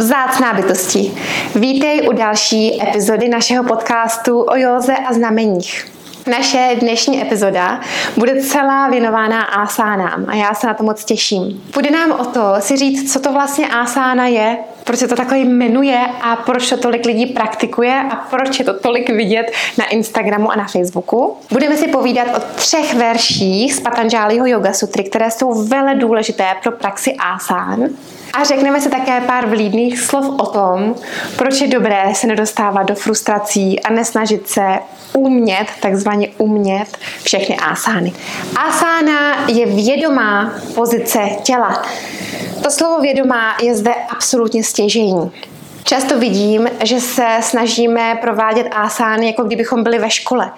[0.00, 1.12] Vzácná bytosti.
[1.54, 5.86] Vítej u další epizody našeho podcastu o józe a znameních.
[6.26, 7.80] Naše dnešní epizoda
[8.16, 11.62] bude celá věnována asánám a já se na to moc těším.
[11.72, 15.38] Půjde nám o to si říct, co to vlastně asána je, proč se to takhle
[15.38, 20.52] jmenuje a proč to tolik lidí praktikuje a proč je to tolik vidět na Instagramu
[20.52, 21.36] a na Facebooku.
[21.50, 26.72] Budeme si povídat o třech verších z Patanžáliho Yoga Sutry, které jsou vele důležité pro
[26.72, 27.88] praxi asán.
[28.34, 30.94] A řekneme si také pár vlídných slov o tom,
[31.36, 34.78] proč je dobré se nedostávat do frustrací a nesnažit se
[35.16, 38.12] umět, takzvaně umět všechny asány.
[38.56, 41.82] Asána je vědomá pozice těla.
[42.62, 45.32] To slovo vědomá je zde absolutně stěžení.
[45.84, 50.52] Často vidím, že se snažíme provádět asány, jako kdybychom byli ve škole.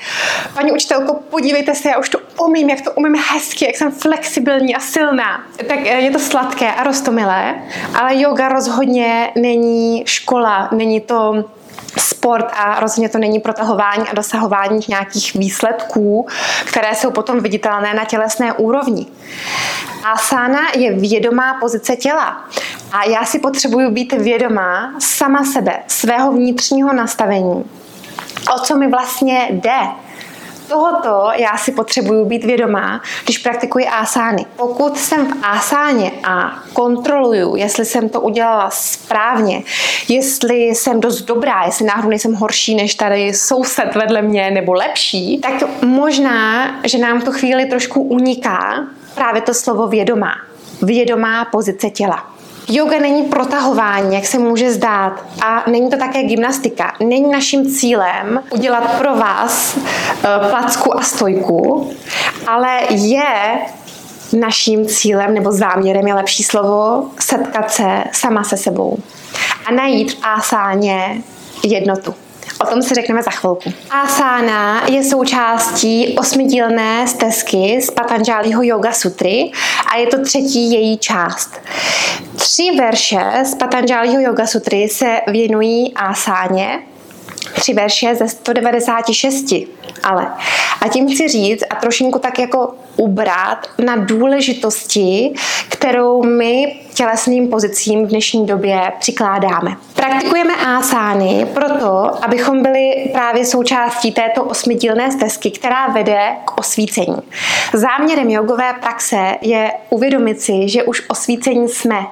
[0.55, 4.77] Paní učitelko, podívejte se, já už to umím, jak to umím hezky, jak jsem flexibilní
[4.77, 5.45] a silná.
[5.69, 7.55] Tak je to sladké a rostomilé,
[8.01, 11.45] ale yoga rozhodně není škola, není to
[11.99, 16.27] sport a rozhodně to není protahování a dosahování nějakých výsledků,
[16.65, 19.07] které jsou potom viditelné na tělesné úrovni.
[20.05, 22.45] Asana je vědomá pozice těla.
[22.93, 27.65] A já si potřebuju být vědomá sama sebe, svého vnitřního nastavení.
[28.55, 29.79] O co mi vlastně jde?
[30.69, 34.47] Tohoto já si potřebuju být vědomá, když praktikuji asány.
[34.57, 39.63] Pokud jsem v asáně a kontroluju, jestli jsem to udělala správně,
[40.09, 45.39] jestli jsem dost dobrá, jestli náhodou nejsem horší než tady soused vedle mě nebo lepší,
[45.39, 50.33] tak možná, že nám tu chvíli trošku uniká právě to slovo vědomá.
[50.83, 52.33] Vědomá pozice těla.
[52.69, 56.95] Yoga není protahování, jak se může zdát, a není to také gymnastika.
[57.01, 59.79] Není naším cílem udělat pro vás
[60.51, 61.91] placku a stojku,
[62.47, 63.59] ale je
[64.33, 68.99] naším cílem nebo záměrem je lepší slovo setkat se sama se sebou
[69.67, 71.23] a najít v asáně
[71.63, 72.15] jednotu.
[72.61, 73.73] O tom si řekneme za chvilku.
[73.91, 79.51] Asana je součástí osmidílné stezky z Patanžálího Yoga Sutry
[79.93, 81.61] a je to třetí její část.
[82.37, 86.79] Tři verše z Patanžálího Yoga Sutry se věnují asáně,
[87.55, 89.55] tři verše ze 196,
[90.03, 90.33] ale.
[90.81, 95.33] A tím chci říct a trošinku tak jako ubrat na důležitosti,
[95.69, 99.77] kterou my tělesným pozicím v dnešní době přikládáme.
[99.95, 107.17] Praktikujeme asány proto, abychom byli právě součástí této osmidílné stezky, která vede k osvícení.
[107.73, 112.07] Záměrem jogové praxe je uvědomit si, že už osvícení jsme.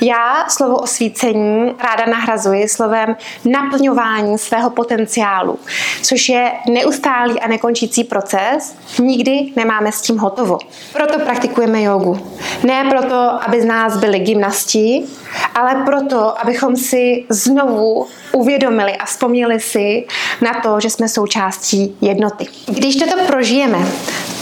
[0.00, 5.58] Já slovo osvícení ráda nahrazuji slovem naplňování svého potenciálu,
[6.02, 8.76] což je neustálý a nekončící proces.
[8.98, 10.58] Nikdy nemáme s tím hotovo.
[10.92, 12.18] Proto praktikujeme jogu.
[12.62, 15.04] Ne proto, aby z nás byli gymnasti,
[15.54, 20.06] ale proto, abychom si znovu uvědomili a vzpomněli si
[20.40, 22.46] na to, že jsme součástí jednoty.
[22.66, 23.78] Když toto prožijeme,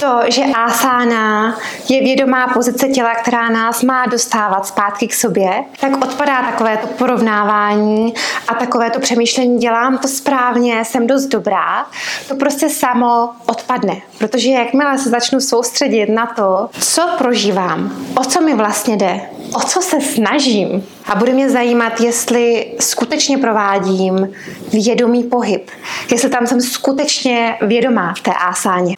[0.01, 1.57] to, že asána
[1.89, 6.87] je vědomá pozice těla, která nás má dostávat zpátky k sobě, tak odpadá takové to
[6.87, 8.15] porovnávání
[8.49, 11.87] a takové to přemýšlení, dělám to správně, jsem dost dobrá,
[12.29, 13.97] to prostě samo odpadne.
[14.19, 19.21] Protože jakmile se začnu soustředit na to, co prožívám, o co mi vlastně jde,
[19.55, 24.29] o co se snažím, a bude mě zajímat, jestli skutečně provádím
[24.73, 25.71] vědomý pohyb,
[26.11, 28.95] jestli tam jsem skutečně vědomá v té ásáně.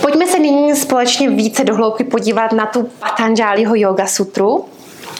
[0.00, 4.64] Pojďme se nyní společně více dohloubky podívat na tu Patanžáliho yoga sutru.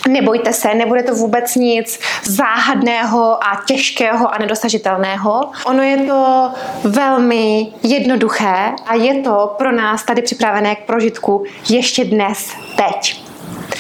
[0.09, 5.51] Nebojte se, nebude to vůbec nic záhadného a těžkého a nedosažitelného.
[5.65, 6.51] Ono je to
[6.85, 13.26] velmi jednoduché a je to pro nás tady připravené k prožitku ještě dnes, teď.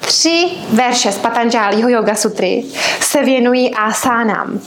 [0.06, 2.65] Tři verše z Patanžálího Yoga Sutry
[3.00, 4.61] se věnují asánám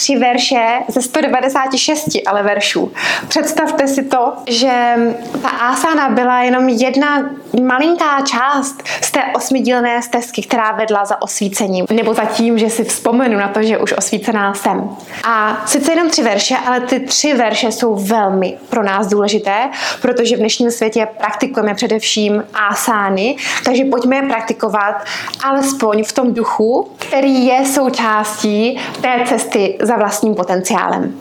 [0.00, 2.92] tři verše ze 196 ale veršů.
[3.28, 4.94] Představte si to, že
[5.42, 7.30] ta asana byla jenom jedna
[7.62, 12.84] malinká část z té osmidílné stezky, která vedla za osvícením, nebo za tím, že si
[12.84, 14.90] vzpomenu na to, že už osvícená jsem.
[15.24, 19.70] A sice jenom tři verše, ale ty tři verše jsou velmi pro nás důležité,
[20.02, 25.04] protože v dnešním světě praktikujeme především asány, takže pojďme je praktikovat
[25.44, 31.14] alespoň v tom duchu, který je součástí té cesty za vlastním potenciálem.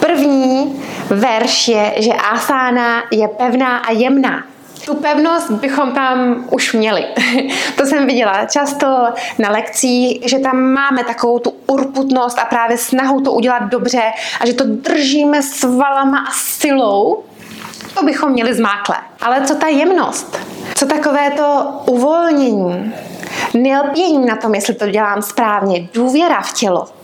[0.00, 4.44] První verš je, že asána je pevná a jemná.
[4.86, 7.04] Tu pevnost bychom tam už měli.
[7.76, 8.86] to jsem viděla často
[9.38, 14.02] na lekcích, že tam máme takovou tu urputnost a právě snahu to udělat dobře
[14.40, 17.22] a že to držíme svalama a silou.
[17.94, 18.96] To bychom měli zmákle.
[19.20, 20.38] Ale co ta jemnost?
[20.74, 22.92] Co takové to uvolnění?
[23.54, 27.01] nelpění na tom, jestli to dělám správně, důvěra v tělo.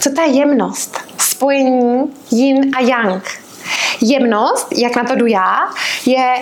[0.00, 0.98] Co ta jemnost?
[1.18, 3.24] Spojení yin a yang.
[4.00, 5.58] Jemnost, jak na to jdu já,
[6.06, 6.34] je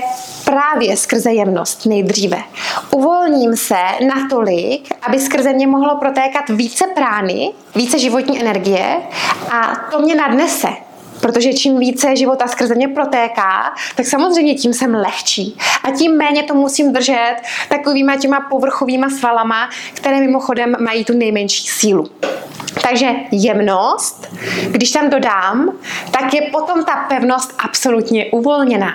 [0.45, 2.43] právě skrze jemnost nejdříve.
[2.91, 3.79] Uvolním se
[4.15, 8.97] natolik, aby skrze mě mohlo protékat více prány, více životní energie
[9.51, 10.69] a to mě nadnese.
[11.21, 15.57] Protože čím více života skrze mě protéká, tak samozřejmě tím jsem lehčí.
[15.85, 17.37] A tím méně to musím držet
[17.69, 22.11] takovýma těma povrchovýma svalama, které mimochodem mají tu nejmenší sílu.
[22.83, 24.37] Takže jemnost,
[24.71, 25.73] když tam dodám,
[26.11, 28.93] tak je potom ta pevnost absolutně uvolněná.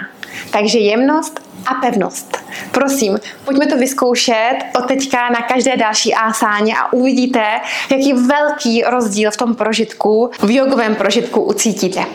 [0.51, 2.37] Takže jemnost a pevnost.
[2.71, 7.43] Prosím, pojďme to vyzkoušet od teďka na každé další ásáně a uvidíte,
[7.91, 12.05] jaký velký rozdíl v tom prožitku, v jogovém prožitku ucítíte.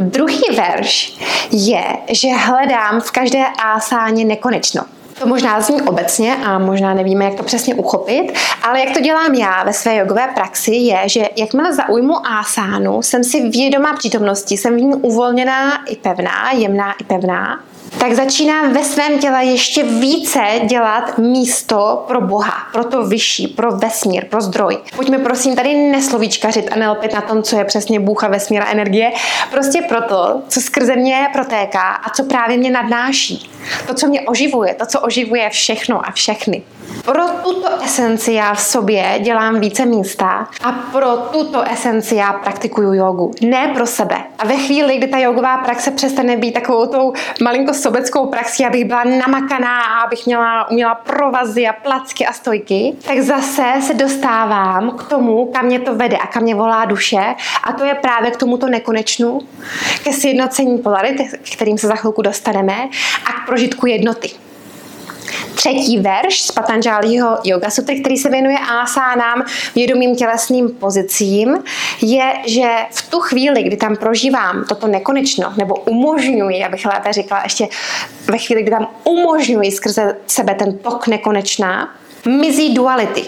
[0.00, 1.18] Druhý verš
[1.50, 4.82] je, že hledám v každé ásáně nekonečno.
[5.18, 8.32] To možná zní obecně a možná nevíme, jak to přesně uchopit,
[8.62, 13.24] ale jak to dělám já ve své jogové praxi je, že jakmile zaujmu asánu, jsem
[13.24, 17.58] si vědomá přítomnosti, jsem v ní uvolněná i pevná, jemná i pevná
[17.98, 23.72] tak začínám ve svém těle ještě více dělat místo pro Boha, pro to vyšší, pro
[23.72, 24.78] vesmír, pro zdroj.
[24.96, 28.70] Pojďme prosím tady neslovíčkařit a nelpit na tom, co je přesně Bůh a vesmír a
[28.70, 29.12] energie,
[29.50, 33.50] prostě proto, co skrze mě protéká a co právě mě nadnáší.
[33.86, 36.62] To, co mě oživuje, to, co oživuje všechno a všechny.
[37.04, 42.92] Pro tuto esenci já v sobě dělám více místa a pro tuto esenci já praktikuju
[42.92, 43.30] jogu.
[43.40, 44.16] Ne pro sebe.
[44.38, 48.84] A ve chvíli, kdy ta jogová praxe přestane být takovou tou malinko sobeckou praxí, abych
[48.84, 54.90] byla namakaná a abych měla, uměla provazy a placky a stojky, tak zase se dostávám
[54.90, 57.34] k tomu, kam mě to vede a kam mě volá duše
[57.64, 59.40] a to je právě k tomuto nekonečnu,
[60.04, 62.88] ke sjednocení polarity, kterým se za chvilku dostaneme
[63.26, 64.30] a prožitku jednoty
[65.56, 69.44] třetí verš z Patanžálího Yoga Sutry, který se věnuje asánám,
[69.74, 71.58] vědomým tělesným pozicím,
[72.02, 77.40] je, že v tu chvíli, kdy tam prožívám toto nekonečno, nebo umožňuji, abych lépe řekla,
[77.42, 77.68] ještě
[78.26, 81.94] ve chvíli, kdy tam umožňuji skrze sebe ten tok nekonečná,
[82.26, 83.24] mizí duality.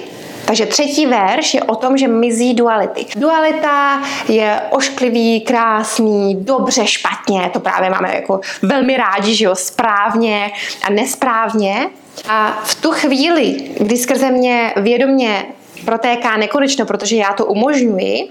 [0.48, 3.06] Takže třetí verš je o tom, že mizí duality.
[3.16, 10.50] Dualita je ošklivý, krásný, dobře, špatně, to právě máme jako velmi rádi, že jo, správně
[10.82, 11.90] a nesprávně.
[12.28, 15.44] A v tu chvíli, kdy skrze mě vědomě
[15.84, 18.28] protéká nekonečno, protože já to umožňuji,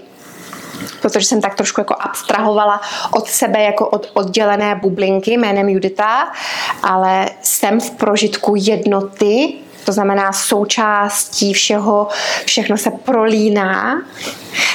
[1.02, 2.80] protože jsem tak trošku jako abstrahovala
[3.12, 6.32] od sebe jako od oddělené bublinky jménem Judita,
[6.82, 12.08] ale jsem v prožitku jednoty to znamená součástí všeho,
[12.44, 14.02] všechno se prolíná,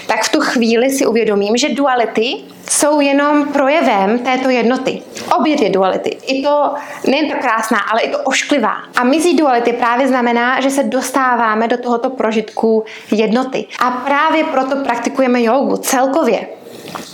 [0.07, 2.35] tak v tu chvíli si uvědomím, že duality
[2.69, 5.01] jsou jenom projevem této jednoty.
[5.39, 6.09] Obě dvě duality.
[6.09, 6.73] I to,
[7.07, 8.75] nejen to krásná, ale i to ošklivá.
[8.95, 13.65] A mizí duality právě znamená, že se dostáváme do tohoto prožitku jednoty.
[13.79, 16.47] A právě proto praktikujeme jogu celkově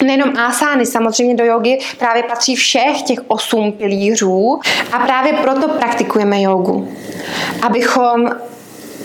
[0.04, 4.60] nejenom asány, samozřejmě do jogy právě patří všech těch osm pilířů
[4.92, 6.92] a právě proto praktikujeme jogu.
[7.62, 8.30] Abychom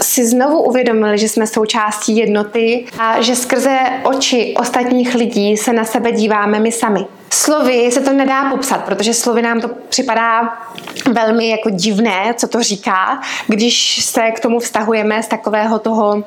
[0.01, 5.85] si znovu uvědomili, že jsme součástí jednoty a že skrze oči ostatních lidí se na
[5.85, 7.07] sebe díváme my sami.
[7.33, 10.59] Slovy se to nedá popsat, protože slovy nám to připadá
[11.13, 16.25] velmi jako divné, co to říká, když se k tomu vztahujeme z takového toho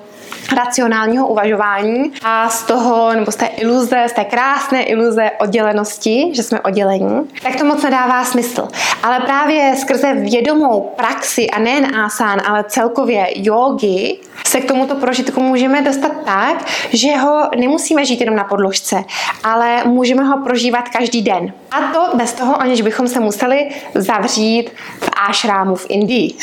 [0.55, 6.43] racionálního uvažování a z toho, nebo z té iluze, z té krásné iluze oddělenosti, že
[6.43, 8.67] jsme oddělení, tak to moc nedává smysl.
[9.03, 15.41] Ale právě skrze vědomou praxi a nejen asán, ale celkově jogi, se k tomuto prožitku
[15.41, 19.03] můžeme dostat tak, že ho nemusíme žít jenom na podložce,
[19.43, 21.53] ale můžeme ho prožívat každý den.
[21.71, 24.69] A to bez toho, aniž bychom se museli zavřít
[24.99, 26.33] v ášrámu v Indii.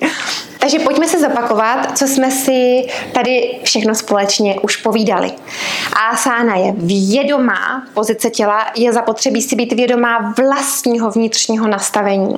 [0.60, 5.32] Takže pojďme se zopakovat, co jsme si tady všechno společně už povídali.
[6.10, 12.36] Asána je vědomá pozice těla, je zapotřebí si být vědomá vlastního vnitřního nastavení.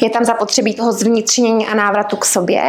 [0.00, 2.62] Je tam zapotřebí toho zvnitřnění a návratu k sobě.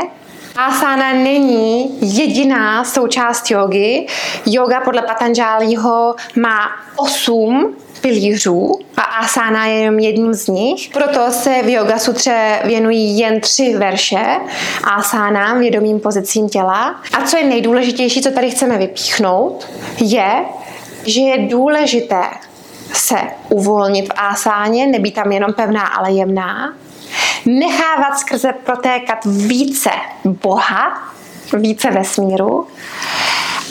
[0.68, 4.06] Asána není jediná součást jogy.
[4.46, 10.90] Yoga podle Patanžálího má osm pilířů a asána je jenom jedním z nich.
[10.94, 14.26] Proto se v Yoga Sutře věnují jen tři verše
[14.84, 17.02] asánám, vědomým pozicím těla.
[17.14, 20.46] A co je nejdůležitější, co tady chceme vypíchnout, je,
[21.06, 22.24] že je důležité
[22.94, 23.18] se
[23.50, 26.74] uvolnit v asáně, nebýt tam jenom pevná, ale jemná,
[27.46, 29.90] nechávat skrze protékat více
[30.26, 31.12] Boha,
[31.54, 32.68] více vesmíru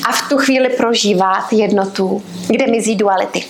[0.09, 3.45] a v tu chvíli prožívat jednotu, kde mizí duality.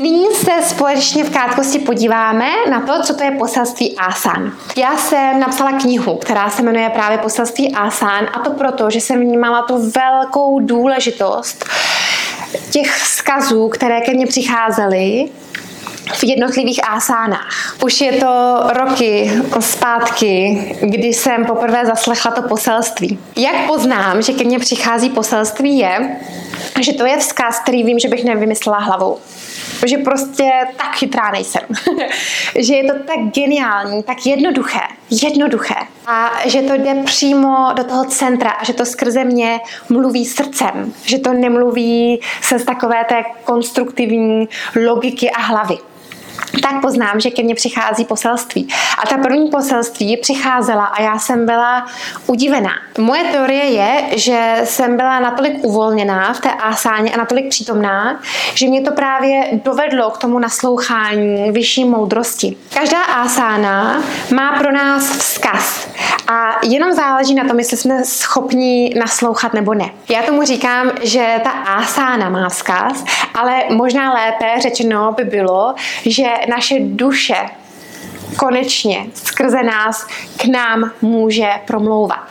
[0.00, 4.52] Nyní se společně v krátkosti podíváme na to, co to je poselství Asan.
[4.76, 9.20] Já jsem napsala knihu, která se jmenuje právě Poselství Asan a to proto, že jsem
[9.20, 11.64] vnímala tu velkou důležitost
[12.70, 15.28] těch vzkazů, které ke mně přicházely
[16.12, 17.76] v jednotlivých asánách.
[17.84, 23.18] Už je to roky zpátky, kdy jsem poprvé zaslechla to poselství.
[23.36, 26.16] Jak poznám, že ke mně přichází poselství je,
[26.80, 29.18] že to je vzkaz, který vím, že bych nevymyslela hlavou
[29.86, 31.62] že prostě tak chytrá nejsem.
[32.58, 34.80] že je to tak geniální, tak jednoduché,
[35.22, 35.74] jednoduché.
[36.06, 40.92] A že to jde přímo do toho centra a že to skrze mě mluví srdcem.
[41.04, 44.48] Že to nemluví se z takové té konstruktivní
[44.86, 45.78] logiky a hlavy
[46.62, 48.68] tak poznám, že ke mně přichází poselství.
[49.02, 51.86] A ta první poselství přicházela a já jsem byla
[52.26, 52.70] udivená.
[52.98, 58.20] Moje teorie je, že jsem byla natolik uvolněná v té asáně a natolik přítomná,
[58.54, 62.56] že mě to právě dovedlo k tomu naslouchání vyšší moudrosti.
[62.74, 64.02] Každá asána
[64.34, 65.88] má pro nás vzkaz
[66.30, 69.90] a jenom záleží na tom, jestli jsme schopni naslouchat nebo ne.
[70.10, 73.04] Já tomu říkám, že ta asána má vzkaz,
[73.34, 75.74] ale možná lépe řečeno by bylo,
[76.06, 77.36] že naše duše
[78.36, 80.06] konečně skrze nás
[80.36, 82.28] k nám může promlouvat.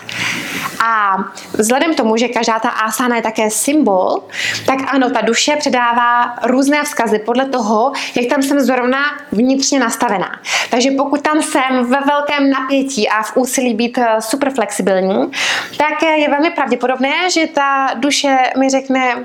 [0.79, 1.17] A
[1.53, 4.24] vzhledem k tomu, že každá ta asana je také symbol,
[4.65, 9.00] tak ano, ta duše předává různé vzkazy podle toho, jak tam jsem zrovna
[9.31, 10.39] vnitřně nastavená.
[10.69, 15.31] Takže pokud tam jsem ve velkém napětí a v úsilí být eh, super flexibilní,
[15.77, 19.24] tak je velmi pravděpodobné, že ta duše mi řekne,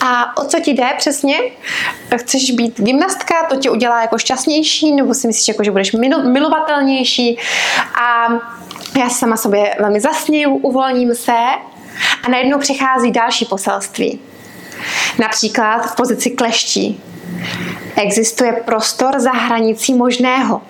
[0.00, 1.36] a o co ti jde přesně?
[2.16, 5.92] Chceš být gymnastka, to tě udělá jako šťastnější, nebo si myslíš, jako, že budeš
[6.32, 7.38] milovatelnější?
[8.02, 8.26] A
[8.96, 11.32] já sama sobě velmi zasněju, uvolním se
[12.24, 14.20] a najednou přichází další poselství.
[15.18, 17.00] Například v pozici kleští.
[17.96, 20.62] Existuje prostor za hranicí možného.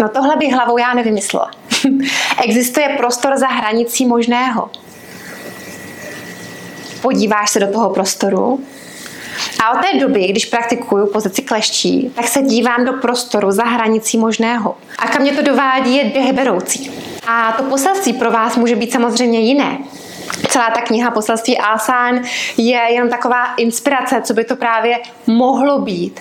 [0.00, 1.50] No tohle bych hlavou já nevymyslela.
[2.44, 4.70] Existuje prostor za hranicí možného
[7.00, 8.60] podíváš se do toho prostoru
[9.64, 14.18] a od té doby, když praktikuju pozici kleští, tak se dívám do prostoru za hranicí
[14.18, 14.76] možného.
[14.98, 16.90] A kam mě to dovádí je deheberoucí.
[17.26, 19.78] A to poselství pro vás může být samozřejmě jiné
[20.48, 22.20] celá ta kniha Poselství Asán
[22.56, 26.20] je jenom taková inspirace, co by to právě mohlo být.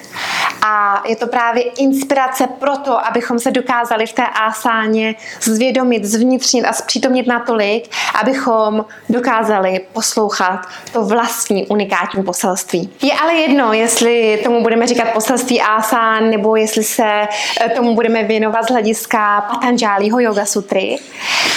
[0.66, 6.66] A je to právě inspirace pro to, abychom se dokázali v té asáně zvědomit, zvnitřnit
[6.66, 7.90] a zpřítomnit natolik,
[8.22, 10.62] abychom dokázali poslouchat
[10.94, 12.90] to vlastní unikátní poselství.
[13.02, 17.28] Je ale jedno, jestli tomu budeme říkat poselství asán, nebo jestli se
[17.62, 20.98] eh, tomu budeme věnovat z hlediska Patanžálího yoga sutry.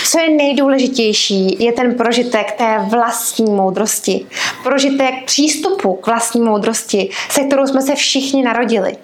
[0.04, 4.26] Co je nejdůležitější, je ten prožitek té vlastní moudrosti.
[4.62, 8.96] Prožitek přístupu k vlastní moudrosti, se kterou jsme se všichni narodili.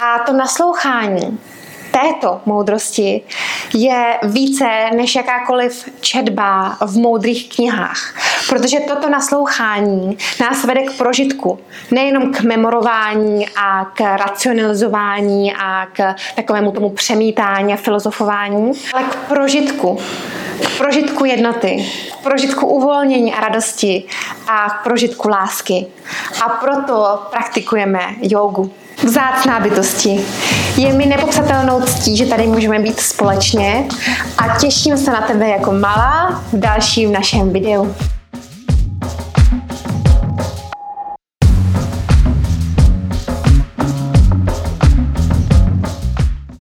[0.00, 1.38] A to naslouchání
[1.90, 3.22] této moudrosti
[3.74, 8.14] je více než jakákoliv četba v moudrých knihách.
[8.48, 11.58] Protože toto naslouchání nás vede k prožitku.
[11.90, 19.14] Nejenom k memorování a k racionalizování a k takovému tomu přemítání a filozofování, ale k
[19.14, 19.98] prožitku.
[20.78, 21.86] Prožitku jednoty,
[22.22, 24.04] prožitku uvolnění a radosti
[24.48, 25.86] a prožitku lásky.
[26.44, 28.70] A proto praktikujeme jogu.
[29.04, 30.24] Vzácná bytosti.
[30.76, 33.88] Je mi nepopsatelnou ctí, že tady můžeme být společně
[34.38, 37.94] a těším se na tebe jako malá v dalším našem videu.